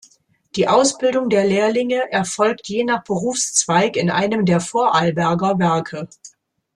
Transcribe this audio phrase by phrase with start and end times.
[0.55, 6.09] Die Ausbildung der Lehrlinge erfolgt je nach Berufszweig in einem der Vorarlberger Werke.